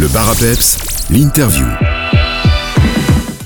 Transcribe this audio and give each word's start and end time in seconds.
Le 0.00 0.08
bar 0.08 0.30
à 0.30 0.34
peps, 0.34 0.78
l'interview. 1.10 1.66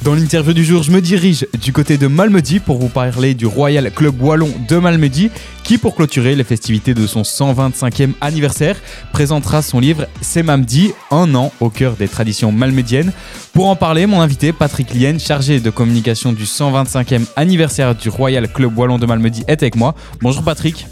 Dans 0.04 0.14
l'interview 0.14 0.52
du 0.52 0.64
jour, 0.64 0.84
je 0.84 0.92
me 0.92 1.00
dirige 1.00 1.48
du 1.60 1.72
côté 1.72 1.98
de 1.98 2.06
Malmedy 2.06 2.60
pour 2.60 2.78
vous 2.78 2.88
parler 2.88 3.34
du 3.34 3.44
Royal 3.44 3.90
Club 3.90 4.22
Wallon 4.22 4.48
de 4.68 4.76
Malmedy 4.76 5.32
qui, 5.64 5.78
pour 5.78 5.96
clôturer 5.96 6.36
les 6.36 6.44
festivités 6.44 6.94
de 6.94 7.08
son 7.08 7.22
125e 7.22 8.12
anniversaire, 8.20 8.76
présentera 9.12 9.62
son 9.62 9.80
livre 9.80 10.06
C'est 10.20 10.44
Mamdi, 10.44 10.92
un 11.10 11.34
an 11.34 11.50
au 11.58 11.70
cœur 11.70 11.94
des 11.94 12.06
traditions 12.06 12.52
malmédiennes. 12.52 13.12
Pour 13.52 13.66
en 13.66 13.74
parler, 13.74 14.06
mon 14.06 14.20
invité 14.20 14.52
Patrick 14.52 14.94
Lien, 14.94 15.18
chargé 15.18 15.58
de 15.58 15.70
communication 15.70 16.32
du 16.32 16.44
125e 16.44 17.26
anniversaire 17.34 17.96
du 17.96 18.10
Royal 18.10 18.46
Club 18.46 18.78
Wallon 18.78 18.98
de 18.98 19.06
Malmedy, 19.06 19.42
est 19.48 19.60
avec 19.60 19.74
moi. 19.74 19.96
Bonjour 20.22 20.44
Patrick. 20.44 20.86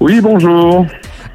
Oui, 0.00 0.20
bonjour. 0.20 0.86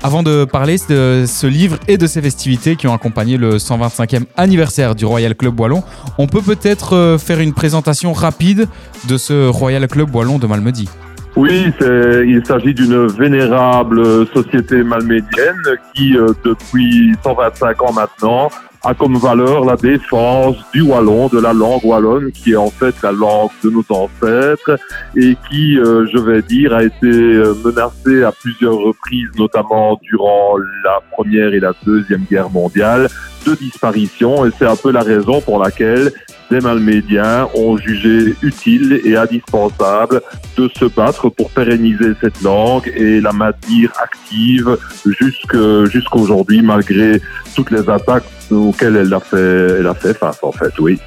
Avant 0.02 0.24
de 0.24 0.46
parler 0.46 0.78
de 0.90 1.26
ce 1.28 1.46
livre 1.46 1.78
et 1.90 1.98
de 1.98 2.08
ses 2.08 2.22
festivités 2.22 2.78
qui 2.78 2.88
ont 2.88 2.94
accompagné 2.94 3.36
le 3.36 3.58
125e 3.58 4.24
anniversaire 4.38 4.96
du 4.96 5.06
Royal 5.06 5.36
Club 5.36 5.60
Wallon, 5.60 5.84
on 6.18 6.28
peut 6.28 6.42
peut-être 6.42 6.96
euh, 6.96 7.18
faire 7.18 7.42
une 7.42 7.54
présentation 7.54 8.14
rapide 8.14 8.70
de 9.10 9.18
ce 9.18 9.50
Royal 9.50 9.86
Club 9.90 10.16
Wallon 10.16 10.40
de 10.40 10.48
Malmedy. 10.48 10.88
Oui, 11.36 11.72
il 11.82 12.42
s'agit 12.46 12.74
d'une 12.74 13.08
vénérable 13.08 14.26
société 14.28 14.84
malmédienne 14.84 15.64
qui, 15.94 16.18
euh, 16.18 16.30
depuis 16.46 17.14
125 17.24 17.82
ans 17.82 17.94
maintenant, 17.94 18.50
a 18.84 18.94
comme 18.94 19.18
valeur 19.18 19.66
la 19.66 19.76
défense 19.76 20.56
du 20.74 20.82
wallon, 20.82 21.28
de 21.28 21.40
la 21.40 21.54
langue 21.54 21.84
wallonne, 21.84 22.32
qui 22.32 22.54
est 22.54 22.56
en 22.56 22.70
fait 22.70 22.96
la 23.04 23.12
langue 23.12 23.50
de 23.64 23.70
nos 23.70 23.86
ancêtres 23.90 24.80
et 25.16 25.36
qui, 25.50 25.78
euh, 25.78 26.06
je 26.12 26.18
vais 26.18 26.42
dire, 26.42 26.74
a 26.74 26.84
été 26.84 27.08
euh, 27.08 27.54
menacée 27.64 28.24
à 28.24 28.32
plusieurs 28.32 28.78
reprises, 28.78 29.30
notamment 29.38 30.00
durant 30.02 30.58
la 30.84 31.00
Première 31.12 31.54
et 31.54 31.60
la 31.60 31.74
Deuxième 31.86 32.24
Guerre 32.30 32.50
mondiale, 32.50 33.10
de 33.46 33.56
disparition. 33.56 34.46
Et 34.46 34.52
c'est 34.58 34.68
un 34.68 34.76
peu 34.76 34.92
la 34.92 35.02
raison 35.02 35.42
pour 35.42 35.62
laquelle 35.62 36.12
des 36.50 36.60
Malmédiens 36.60 37.48
ont 37.54 37.78
jugé 37.78 38.36
utile 38.42 39.02
et 39.04 39.16
indispensable 39.16 40.22
de 40.58 40.70
se 40.78 40.86
battre 40.86 41.30
pour 41.30 41.50
pérenniser 41.52 42.14
cette 42.22 42.42
langue 42.42 42.92
et 42.96 43.22
la 43.22 43.32
maintenir 43.32 43.92
active 44.02 44.78
jusqu'aujourd'hui, 45.06 46.62
malgré 46.62 47.22
toutes 47.56 47.72
les 47.72 47.90
attaques 47.90 48.26
auxquelles 48.52 48.96
elle 48.96 49.14
a 49.14 49.20
fait, 49.20 49.78
elle 49.80 49.88
a 49.88 49.94
fait 49.94 50.14
face, 50.14 50.40
en 50.42 50.52
fait, 50.52 50.78
oui. 50.80 51.00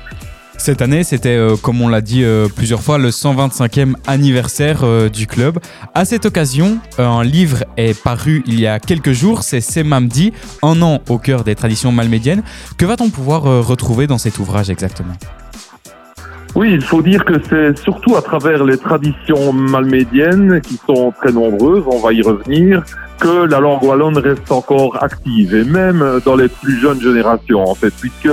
Cette 0.59 0.83
année, 0.83 1.03
c'était, 1.03 1.37
euh, 1.37 1.57
comme 1.57 1.81
on 1.81 1.89
l'a 1.89 2.01
dit 2.01 2.23
euh, 2.23 2.47
plusieurs 2.55 2.83
fois, 2.83 2.99
le 2.99 3.09
125e 3.09 3.95
anniversaire 4.07 4.81
euh, 4.85 5.09
du 5.09 5.27
club. 5.27 5.59
À 5.95 6.05
cette 6.05 6.27
occasion, 6.27 6.79
un 6.99 7.25
livre 7.25 7.65
est 7.77 8.01
paru 8.01 8.43
il 8.47 8.61
y 8.61 8.67
a 8.67 8.79
quelques 8.79 9.13
jours, 9.13 9.43
c'est 9.43 9.61
Semamdi, 9.61 10.33
un 10.63 10.81
an 10.83 11.01
au 11.09 11.19
cœur 11.19 11.43
des 11.45 11.55
traditions 11.55 11.91
malmédiennes. 11.91 12.43
Que 12.77 12.85
va-t-on 12.85 13.11
pouvoir 13.11 13.43
retrouver 13.43 14.07
dans 14.07 14.19
cet 14.19 14.39
ouvrage 14.39 14.71
exactement? 14.71 15.15
Oui, 16.55 16.71
il 16.73 16.83
faut 16.83 17.01
dire 17.01 17.25
que 17.25 17.35
c'est 17.49 17.79
surtout 17.79 18.15
à 18.17 18.23
travers 18.23 18.63
les 18.63 18.77
traditions 18.77 19.55
malmédiennes, 19.55 20.61
qui 20.61 20.79
sont 20.87 21.13
très 21.19 21.33
nombreuses, 21.33 21.85
on 21.87 21.99
va 21.99 22.13
y 22.13 22.21
revenir, 22.21 22.85
que 23.19 23.47
la 23.47 23.59
langue 23.59 23.83
wallonne 23.83 24.19
reste 24.19 24.53
encore 24.53 25.03
active, 25.03 25.55
et 25.55 25.65
même 25.65 26.21
dans 26.27 26.37
les 26.37 26.49
plus 26.49 26.79
jeunes 26.79 27.01
générations, 27.01 27.65
en 27.65 27.75
fait, 27.75 27.93
puisque 27.99 28.29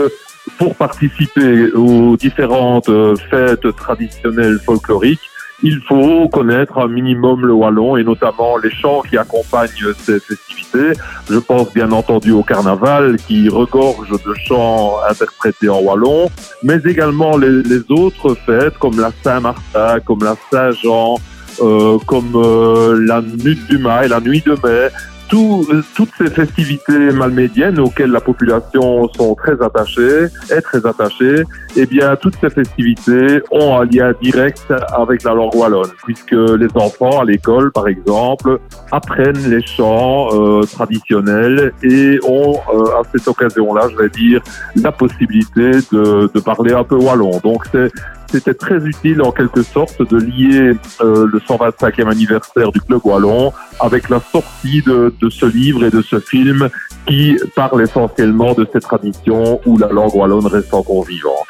pour 0.60 0.76
participer 0.76 1.72
aux 1.72 2.18
différentes 2.18 2.90
euh, 2.90 3.16
fêtes 3.32 3.76
traditionnelles 3.78 4.60
folkloriques, 4.64 5.30
il 5.64 5.82
faut 5.88 6.28
connaître 6.30 6.78
un 6.78 6.88
minimum 6.88 7.46
le 7.46 7.54
wallon 7.54 7.98
et 7.98 8.04
notamment 8.04 8.58
les 8.58 8.70
chants 8.70 9.02
qui 9.02 9.18
accompagnent 9.18 9.94
ces 9.98 10.20
festivités. 10.20 10.94
Je 11.30 11.40
pense 11.40 11.74
bien 11.74 11.92
entendu 11.92 12.32
au 12.32 12.44
carnaval 12.44 13.18
qui 13.18 13.50
regorge 13.50 14.10
de 14.10 14.34
chants 14.46 14.96
interprétés 15.10 15.70
en 15.70 15.80
wallon, 15.80 16.30
mais 16.64 16.78
également 16.86 17.38
les, 17.38 17.80
autres 17.90 18.36
fêtes 18.46 18.78
comme 18.80 19.00
la 19.00 19.12
Saint-Martin, 19.24 20.00
comme 20.06 20.24
la 20.24 20.36
Saint-Jean, 20.52 21.16
euh, 21.62 21.98
comme 22.06 22.34
euh, 22.36 23.00
la 23.06 23.22
nuit 23.22 23.60
du 23.70 23.78
mai, 23.78 24.08
la 24.08 24.20
nuit 24.20 24.44
de 24.46 24.56
mai, 24.64 24.90
euh, 25.38 25.84
toutes 25.96 26.10
ces 26.18 26.30
festivités 26.30 27.12
malmédiennes 27.12 27.80
auxquelles 27.80 28.12
la 28.12 28.22
population 28.22 29.08
sont 29.10 29.36
très 29.36 29.62
attachée, 29.62 30.26
est 30.50 30.62
très 30.62 30.86
attachée, 30.86 31.44
eh 31.76 31.86
bien, 31.86 32.16
toutes 32.16 32.36
ces 32.42 32.50
festivités 32.50 33.42
ont 33.52 33.80
un 33.80 33.86
lien 33.86 34.14
direct 34.22 34.74
avec 34.96 35.24
la 35.24 35.34
langue 35.34 35.56
wallonne, 35.56 35.92
puisque 36.04 36.32
les 36.32 36.68
enfants 36.76 37.22
à 37.22 37.26
l'école, 37.26 37.72
par 37.72 37.88
exemple, 37.88 38.60
apprennent 38.92 39.50
les 39.50 39.66
chants 39.66 40.30
euh, 40.34 40.64
traditionnels 40.64 41.74
et 41.84 42.20
ont, 42.28 42.56
euh, 42.74 43.00
à 43.00 43.02
cette 43.12 43.28
occasion-là, 43.28 43.88
je 43.92 43.98
vais 43.98 44.10
dire, 44.10 44.42
la 44.76 44.92
possibilité 44.92 45.72
de, 45.92 46.30
de 46.34 46.40
parler 46.40 46.74
un 46.74 46.84
peu 46.84 46.96
wallon. 46.96 47.40
Donc, 47.44 47.66
c'est 47.72 47.92
c'était 48.32 48.54
très 48.54 48.78
utile 48.86 49.22
en 49.22 49.32
quelque 49.32 49.64
sorte 49.64 50.02
de 50.10 50.18
lier 50.18 50.74
euh, 51.02 51.28
le 51.32 51.40
125e 51.40 52.10
anniversaire 52.10 52.72
du 52.72 52.80
Club 52.82 53.02
Wallon 53.04 53.52
avec 53.80 54.10
la 54.10 54.22
sortie 54.32 54.82
de, 54.82 55.14
ce 55.30 55.46
livre 55.46 55.84
et 55.86 55.90
de 55.90 56.02
ce 56.02 56.20
film 56.20 56.70
qui 57.08 57.38
parle 57.56 57.82
essentiellement 57.82 58.54
de 58.54 58.68
ces 58.72 58.80
traditions 58.80 59.60
où 59.66 59.78
la 59.78 59.88
langue 59.88 60.16
wallonne 60.16 60.46
reste 60.48 60.74
encore 60.74 61.04
vivante. 61.06 61.48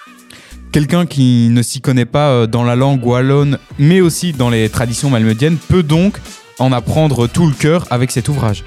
Quelqu'un 0.71 1.05
qui 1.05 1.49
ne 1.49 1.61
s'y 1.61 1.81
connaît 1.81 2.05
pas 2.05 2.29
euh, 2.29 2.47
dans 2.47 2.63
la 2.63 2.75
langue 2.75 3.05
wallonne, 3.05 3.57
mais 3.77 4.01
aussi 4.01 4.33
dans 4.33 4.49
les 4.49 4.69
traditions 4.69 5.09
malmediennes, 5.09 5.57
peut 5.57 5.83
donc 5.83 6.19
en 6.59 6.71
apprendre 6.71 7.27
tout 7.27 7.47
le 7.47 7.53
cœur 7.53 7.85
avec 7.89 8.11
cet 8.11 8.29
ouvrage. 8.29 8.63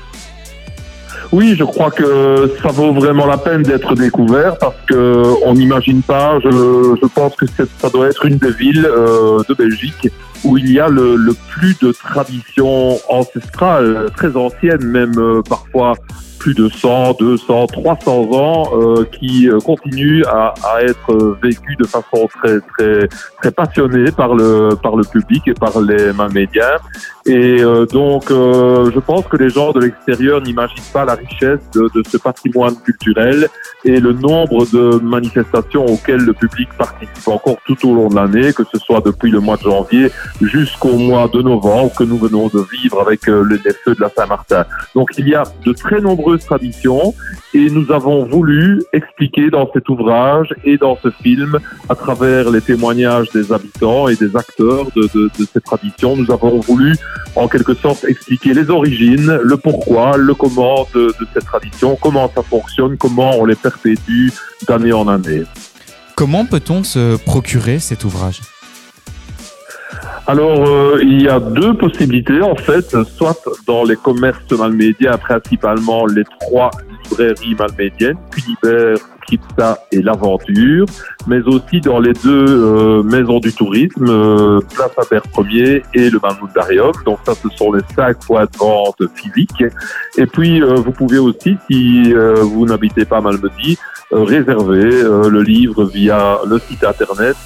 Oui, 1.32 1.54
je 1.58 1.64
crois 1.64 1.90
que 1.90 2.50
ça 2.62 2.68
vaut 2.68 2.92
vraiment 2.92 3.24
la 3.24 3.38
peine 3.38 3.62
d'être 3.62 3.94
découvert 3.94 4.58
parce 4.58 4.76
que 4.86 5.22
on 5.46 5.54
n'imagine 5.54 6.02
pas. 6.02 6.38
Je, 6.40 6.50
je, 6.50 7.06
pense 7.06 7.34
que 7.36 7.46
ça 7.46 7.88
doit 7.88 8.08
être 8.08 8.26
une 8.26 8.36
des 8.36 8.52
villes 8.52 8.84
euh, 8.84 9.38
de 9.48 9.54
Belgique 9.54 10.08
où 10.44 10.58
il 10.58 10.70
y 10.70 10.78
a 10.78 10.88
le, 10.88 11.16
le 11.16 11.34
plus 11.48 11.78
de 11.78 11.90
traditions 11.92 12.98
ancestrales, 13.08 14.10
très 14.14 14.36
anciennes, 14.36 14.84
même 14.84 15.18
euh, 15.18 15.40
parfois 15.48 15.94
plus 16.42 16.54
de 16.54 16.68
100, 16.68 17.14
200, 17.20 17.66
300 17.68 18.10
ans 18.32 18.64
euh, 18.74 19.04
qui 19.04 19.48
euh, 19.48 19.60
continuent 19.60 20.24
à, 20.24 20.54
à, 20.64 20.82
être 20.82 21.38
vécus 21.40 21.76
de 21.78 21.84
façon 21.84 22.26
très 22.26 22.58
très 22.60 23.08
très 23.40 23.52
passionnée 23.52 24.10
par 24.10 24.34
le 24.34 24.70
par 24.82 24.96
le 24.96 25.04
public 25.04 25.46
et 25.46 25.54
par 25.54 25.80
les 25.80 26.12
médias. 26.34 26.80
Et 27.24 27.62
euh, 27.62 27.86
donc, 27.86 28.30
euh, 28.30 28.90
je 28.92 28.98
pense 28.98 29.24
que 29.26 29.36
les 29.36 29.48
gens 29.48 29.70
de 29.70 29.80
l'extérieur 29.80 30.40
n'imaginent 30.40 30.82
pas 30.92 31.04
la 31.04 31.14
richesse 31.14 31.60
de, 31.72 31.88
de, 31.94 32.02
ce 32.08 32.16
patrimoine 32.16 32.74
culturel 32.84 33.48
et 33.84 34.00
le 34.00 34.12
nombre 34.12 34.66
de 34.72 34.98
manifestations 35.00 35.86
auxquelles 35.86 36.22
le 36.22 36.32
public 36.32 36.68
participe 36.76 37.28
encore 37.28 37.58
tout 37.64 37.88
au 37.88 37.94
long 37.94 38.08
de 38.08 38.16
l'année, 38.16 38.52
que 38.52 38.64
ce 38.64 38.78
soit 38.78 39.00
depuis 39.04 39.30
le 39.30 39.38
mois 39.38 39.56
de 39.56 39.62
janvier 39.62 40.10
jusqu'au 40.40 40.96
mois 40.96 41.28
de 41.28 41.42
novembre 41.42 41.92
que 41.96 42.02
nous 42.02 42.18
venons 42.18 42.48
de 42.48 42.64
vivre 42.72 43.00
avec 43.00 43.28
euh, 43.28 43.46
les 43.48 43.72
feux 43.72 43.94
de 43.94 44.00
la 44.00 44.08
Saint-Martin. 44.08 44.64
Donc, 44.96 45.10
il 45.16 45.28
y 45.28 45.36
a 45.36 45.44
de 45.64 45.72
très 45.72 46.00
nombreuses 46.32 46.44
traditions 46.44 47.14
et 47.54 47.68
nous 47.70 47.92
avons 47.92 48.24
voulu 48.24 48.82
expliquer 48.92 49.50
dans 49.50 49.68
cet 49.72 49.88
ouvrage 49.88 50.54
et 50.64 50.78
dans 50.78 50.98
ce 51.02 51.10
film, 51.22 51.58
à 51.88 51.94
travers 51.94 52.50
les 52.50 52.60
témoignages 52.60 53.28
des 53.30 53.52
habitants 53.52 54.08
et 54.08 54.16
des 54.16 54.34
acteurs 54.36 54.86
de, 54.96 55.02
de, 55.14 55.30
de 55.38 55.46
ces 55.52 55.60
traditions, 55.60 56.16
nous 56.16 56.30
avons 56.30 56.60
voulu 56.60 56.96
en 57.36 57.48
quelque 57.48 57.74
sorte 57.74 58.04
expliquer 58.04 58.54
les 58.54 58.70
origines, 58.70 59.38
le 59.42 59.56
pourquoi, 59.56 60.16
le 60.16 60.34
comment 60.34 60.86
de, 60.94 61.06
de 61.08 61.26
cette 61.34 61.44
tradition, 61.44 61.96
comment 62.00 62.30
ça 62.34 62.42
fonctionne, 62.42 62.96
comment 62.96 63.38
on 63.38 63.44
les 63.44 63.56
perpétue 63.56 64.28
d'année 64.66 64.92
en 64.92 65.08
année. 65.08 65.44
Comment 66.16 66.44
peut-on 66.46 66.84
se 66.84 67.16
procurer 67.24 67.78
cet 67.78 68.04
ouvrage? 68.04 68.40
Alors, 70.26 70.68
euh, 70.68 71.00
il 71.02 71.22
y 71.22 71.28
a 71.28 71.40
deux 71.40 71.74
possibilités 71.74 72.42
en 72.42 72.54
fait, 72.54 72.96
soit 73.04 73.36
dans 73.66 73.82
les 73.82 73.96
commerces 73.96 74.50
malmédiens, 74.52 75.18
principalement 75.18 76.06
les 76.06 76.22
trois 76.40 76.70
librairies 77.10 77.56
malmédiennes, 77.58 78.16
Cunibert, 78.30 78.98
Crypta 79.26 79.78
et 79.90 80.02
l'Aventure, 80.02 80.86
mais 81.26 81.40
aussi 81.42 81.80
dans 81.80 81.98
les 81.98 82.12
deux 82.12 82.46
euh, 82.48 83.02
maisons 83.02 83.40
du 83.40 83.52
tourisme, 83.52 84.06
euh, 84.08 84.60
Place 84.74 84.92
Albert 84.96 85.22
Ier 85.50 85.82
et 85.94 86.10
le 86.10 86.20
Darium. 86.54 86.92
Donc 87.04 87.18
ça, 87.24 87.34
ce 87.34 87.48
sont 87.56 87.72
les 87.72 87.82
cinq 87.94 88.24
points 88.24 88.44
de 88.44 88.58
vente 88.58 89.02
physiques. 89.14 89.64
Et 90.18 90.26
puis, 90.26 90.62
euh, 90.62 90.74
vous 90.74 90.92
pouvez 90.92 91.18
aussi, 91.18 91.56
si 91.70 92.12
vous 92.12 92.66
n'habitez 92.66 93.04
pas 93.04 93.20
Malmedy, 93.20 93.78
réserver 94.12 95.02
le 95.02 95.42
livre 95.42 95.84
via 95.84 96.38
le 96.46 96.58
site 96.58 96.84
internet 96.84 97.36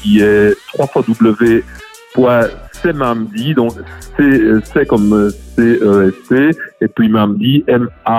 qui 0.00 0.20
est 0.20 0.54
www.cmamdi, 2.14 2.34
donc 3.54 3.72
c'est 4.16 4.86
comme 4.86 5.30
C-E-S-C, 5.56 6.50
et 6.80 6.88
puis 6.88 7.08
Mamdi, 7.08 7.64
M-A-M-D-I, 7.66 8.12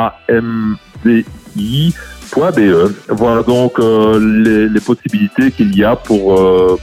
Voilà 3.09 3.43
donc 3.43 3.79
les, 3.79 4.69
les, 4.69 4.79
possibilités 4.79 5.51
qu'il 5.51 5.75
y 5.75 5.83
a 5.83 5.95
pour, 5.95 6.35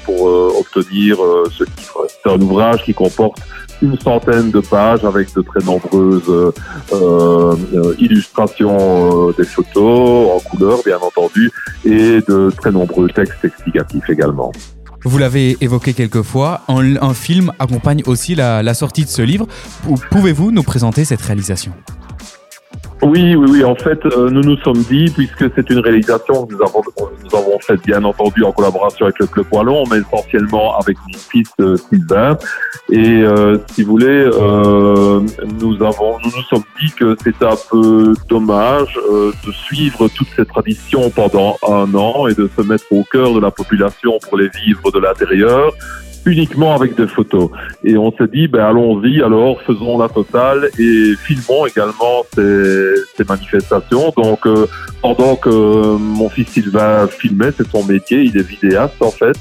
pour 0.04 0.22
obtenir 0.58 1.16
ce 1.50 1.64
livre. 1.64 2.06
C'est 2.08 2.30
un 2.30 2.40
ouvrage 2.40 2.84
qui 2.84 2.94
comporte 2.94 3.38
une 3.82 3.98
centaine 4.00 4.50
de 4.50 4.60
pages 4.60 5.04
avec 5.04 5.34
de 5.34 5.42
très 5.42 5.64
nombreuses 5.64 6.22
euh, 6.28 6.52
euh, 6.92 7.94
illustrations 7.98 9.28
euh, 9.28 9.34
des 9.36 9.44
photos 9.44 10.30
en 10.36 10.40
couleur, 10.48 10.80
bien 10.84 10.98
entendu, 10.98 11.50
et 11.84 12.20
de 12.26 12.50
très 12.56 12.70
nombreux 12.70 13.08
textes 13.08 13.44
explicatifs 13.44 14.08
également. 14.08 14.52
Vous 15.04 15.18
l'avez 15.18 15.56
évoqué 15.60 15.92
quelques 15.92 16.22
fois, 16.22 16.62
un, 16.68 17.14
film 17.14 17.52
accompagne 17.58 18.02
aussi 18.06 18.34
la 18.34 18.74
sortie 18.74 19.04
de 19.04 19.08
ce 19.08 19.22
livre. 19.22 19.46
Pouvez-vous 20.10 20.50
nous 20.50 20.64
présenter 20.64 21.04
cette 21.04 21.22
réalisation? 21.22 21.72
Oui, 23.02 23.36
oui, 23.36 23.46
oui. 23.50 23.64
En 23.64 23.74
fait, 23.74 24.04
euh, 24.06 24.30
nous 24.30 24.40
nous 24.40 24.56
sommes 24.58 24.82
dit, 24.82 25.10
puisque 25.14 25.44
c'est 25.54 25.68
une 25.70 25.80
réalisation 25.80 26.46
que 26.46 26.54
nous 26.54 26.62
avons, 26.62 26.82
nous 26.98 27.38
avons 27.38 27.58
faite 27.60 27.80
bien 27.84 28.02
entendu 28.04 28.42
en 28.42 28.52
collaboration 28.52 29.04
avec 29.04 29.18
le 29.18 29.26
Club 29.26 29.46
Wallon, 29.52 29.84
mais 29.90 29.98
essentiellement 29.98 30.78
avec 30.78 30.96
mon 31.06 31.18
fils 31.18 31.50
euh, 31.60 31.76
Sylvain. 31.76 32.38
Et 32.90 33.22
euh, 33.22 33.58
si 33.72 33.82
vous 33.82 33.92
voulez, 33.92 34.24
nous 35.60 35.82
avons, 35.82 36.18
nous 36.24 36.30
nous 36.34 36.42
sommes 36.48 36.64
dit 36.80 36.90
que 36.92 37.16
c'était 37.22 37.44
un 37.44 37.56
peu 37.70 38.14
dommage 38.28 38.98
de 39.12 39.52
suivre 39.52 40.08
toutes 40.08 40.28
ces 40.34 40.46
traditions 40.46 41.10
pendant 41.10 41.56
un 41.68 41.92
an 41.94 42.28
et 42.28 42.34
de 42.34 42.48
se 42.56 42.62
mettre 42.62 42.84
au 42.90 43.04
cœur 43.04 43.34
de 43.34 43.40
la 43.40 43.50
population 43.50 44.18
pour 44.26 44.38
les 44.38 44.48
vivre 44.48 44.90
de 44.90 44.98
l'intérieur 44.98 45.72
uniquement 46.26 46.74
avec 46.74 46.96
des 46.96 47.06
photos. 47.06 47.50
Et 47.84 47.96
on 47.96 48.12
s'est 48.12 48.26
dit, 48.26 48.48
ben 48.48 48.64
allons-y, 48.64 49.22
alors 49.22 49.62
faisons 49.62 49.96
la 49.96 50.08
totale 50.08 50.68
et 50.78 51.14
filmons 51.16 51.66
également 51.66 52.24
ces, 52.34 52.94
ces 53.16 53.24
manifestations. 53.24 54.12
Donc 54.16 54.46
euh, 54.46 54.66
pendant 55.00 55.36
que 55.36 55.96
mon 55.96 56.28
fils 56.28 56.48
Sylvain 56.48 57.06
filmait, 57.06 57.52
c'est 57.56 57.68
son 57.70 57.84
métier, 57.84 58.22
il 58.22 58.36
est 58.36 58.46
vidéaste 58.46 59.00
en 59.00 59.10
fait. 59.10 59.36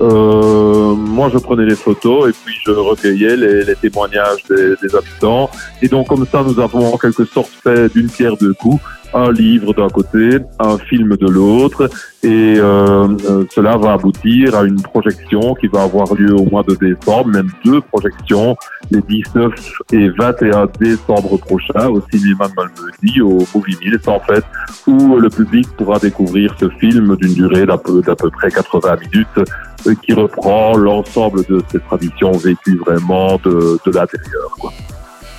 Euh, 0.00 0.94
moi, 0.94 1.28
je 1.32 1.38
prenais 1.38 1.66
les 1.66 1.74
photos 1.74 2.30
et 2.30 2.32
puis 2.32 2.54
je 2.64 2.70
recueillais 2.70 3.36
les, 3.36 3.64
les 3.64 3.74
témoignages 3.74 4.44
des, 4.48 4.74
des, 4.80 4.94
habitants. 4.94 5.50
Et 5.82 5.88
donc, 5.88 6.06
comme 6.06 6.24
ça, 6.26 6.44
nous 6.46 6.60
avons 6.60 6.94
en 6.94 6.98
quelque 6.98 7.24
sorte 7.24 7.50
fait 7.62 7.92
d'une 7.92 8.08
pierre 8.08 8.36
deux 8.36 8.54
coups 8.54 8.80
un 9.14 9.32
livre 9.32 9.72
d'un 9.74 9.88
côté, 9.88 10.38
un 10.58 10.78
film 10.78 11.16
de 11.16 11.26
l'autre, 11.26 11.88
et 12.22 12.56
euh, 12.58 13.08
euh, 13.26 13.44
cela 13.50 13.76
va 13.76 13.92
aboutir 13.94 14.54
à 14.56 14.64
une 14.64 14.80
projection 14.80 15.54
qui 15.54 15.66
va 15.68 15.82
avoir 15.82 16.14
lieu 16.14 16.34
au 16.34 16.44
mois 16.44 16.62
de 16.62 16.74
décembre, 16.74 17.28
même 17.28 17.50
deux 17.64 17.80
projections, 17.80 18.56
les 18.90 19.00
19 19.02 19.52
et 19.92 20.08
21 20.10 20.68
décembre 20.80 21.38
prochains 21.38 21.88
au 21.88 22.02
cinéma 22.12 22.48
de 22.48 22.54
Malmedy, 22.56 23.20
au 23.20 23.38
Movie 23.54 23.76
Mills 23.82 24.00
en 24.06 24.20
fait, 24.20 24.44
où 24.86 25.16
le 25.16 25.30
public 25.30 25.68
pourra 25.76 25.98
découvrir 25.98 26.54
ce 26.58 26.68
film 26.80 27.16
d'une 27.16 27.34
durée 27.34 27.66
d'à 27.66 27.78
peu, 27.78 28.02
peu 28.02 28.30
près 28.30 28.50
80 28.50 28.96
minutes 28.96 29.50
euh, 29.86 29.94
qui 30.02 30.12
reprend 30.12 30.76
l'ensemble 30.76 31.44
de 31.46 31.62
ces 31.70 31.80
traditions 31.80 32.32
vécues 32.32 32.78
vraiment 32.78 33.38
de, 33.44 33.78
de 33.84 33.92
l'intérieur. 33.92 34.56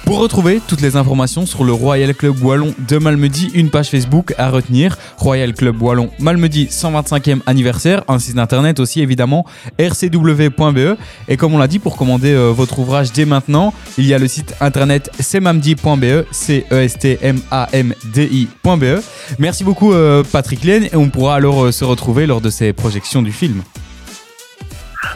Pour 0.09 0.17
retrouver 0.17 0.59
toutes 0.67 0.81
les 0.81 0.95
informations 0.95 1.45
sur 1.45 1.63
le 1.63 1.71
Royal 1.71 2.15
Club 2.15 2.43
Wallon 2.43 2.73
de 2.87 2.97
Malmedy, 2.97 3.51
une 3.53 3.69
page 3.69 3.89
Facebook 3.89 4.33
à 4.39 4.49
retenir, 4.49 4.97
Royal 5.17 5.53
Club 5.53 5.79
Wallon 5.79 6.09
Malmedy 6.17 6.65
125e 6.65 7.41
anniversaire, 7.45 8.03
un 8.07 8.17
site 8.17 8.39
internet 8.39 8.79
aussi 8.79 9.01
évidemment, 9.01 9.45
rcw.be. 9.79 10.97
Et 11.27 11.37
comme 11.37 11.53
on 11.53 11.59
l'a 11.59 11.67
dit, 11.67 11.77
pour 11.77 11.95
commander 11.95 12.33
euh, 12.33 12.51
votre 12.51 12.79
ouvrage 12.79 13.11
dès 13.11 13.25
maintenant, 13.25 13.71
il 13.99 14.07
y 14.07 14.15
a 14.15 14.17
le 14.17 14.27
site 14.27 14.55
internet 14.61 15.11
cmamdi.be, 15.21 16.25
c 16.31 16.65
e 16.71 16.75
s 16.75 16.97
t 16.97 17.19
m 17.21 17.39
a 17.51 17.69
m 17.71 17.93
d 18.11 18.27
i.be. 18.31 19.03
Merci 19.37 19.63
beaucoup 19.63 19.93
euh, 19.93 20.23
Patrick 20.23 20.63
Laine 20.63 20.85
et 20.85 20.95
on 20.95 21.09
pourra 21.09 21.35
alors 21.35 21.65
euh, 21.65 21.71
se 21.71 21.85
retrouver 21.85 22.25
lors 22.25 22.41
de 22.41 22.49
ces 22.49 22.73
projections 22.73 23.21
du 23.21 23.31
film. 23.31 23.61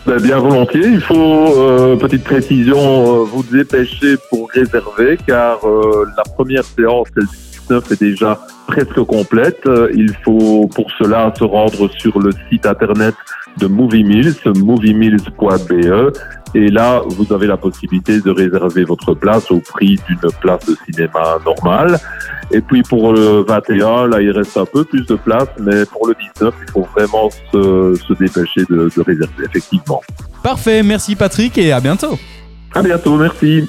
Ben, 0.05 0.17
bien 0.17 0.39
volontiers. 0.39 0.85
Il 0.85 0.99
faut, 0.99 1.15
euh, 1.15 1.95
petite 1.95 2.25
précision, 2.25 2.77
euh, 2.77 3.23
vous 3.23 3.43
dépêcher 3.43 4.17
pour 4.29 4.49
réserver 4.49 5.17
car 5.25 5.65
euh, 5.65 6.05
la 6.17 6.23
première 6.23 6.65
séance, 6.65 7.07
celle 7.15 7.25
du 7.25 7.37
19, 7.69 7.91
est 7.91 8.01
déjà 8.01 8.39
presque 8.67 9.01
complète. 9.03 9.61
Il 9.95 10.13
faut 10.25 10.69
pour 10.75 10.91
cela 10.99 11.33
se 11.37 11.45
rendre 11.45 11.89
sur 11.97 12.19
le 12.19 12.31
site 12.49 12.65
internet 12.65 13.15
de 13.57 13.67
Movie 13.67 14.03
Mills, 14.03 14.35
moviemills.be. 14.45 16.13
Et 16.55 16.69
là, 16.69 17.01
vous 17.07 17.33
avez 17.33 17.47
la 17.47 17.57
possibilité 17.57 18.21
de 18.21 18.29
réserver 18.29 18.83
votre 18.83 19.15
place 19.15 19.49
au 19.49 19.59
prix 19.59 19.99
d'une 20.07 20.31
place 20.39 20.65
de 20.67 20.75
cinéma 20.85 21.39
normale. 21.43 21.99
Et 22.51 22.61
puis 22.61 22.83
pour 22.83 23.13
le 23.13 23.43
21, 23.47 24.07
là, 24.07 24.21
il 24.21 24.29
reste 24.31 24.55
un 24.57 24.65
peu 24.65 24.83
plus 24.83 25.05
de 25.05 25.15
place, 25.15 25.47
mais 25.59 25.85
pour 25.85 26.07
le 26.07 26.15
19, 26.35 26.53
il 26.67 26.71
faut 26.71 26.87
vraiment 26.95 27.29
se, 27.51 27.95
se 28.07 28.13
dépêcher 28.13 28.61
de, 28.69 28.89
de 28.95 29.01
réserver, 29.01 29.45
effectivement. 29.45 30.01
Parfait, 30.43 30.83
merci 30.83 31.15
Patrick 31.15 31.57
et 31.57 31.71
à 31.71 31.79
bientôt. 31.79 32.19
À 32.75 32.81
bientôt, 32.81 33.17
merci. 33.17 33.67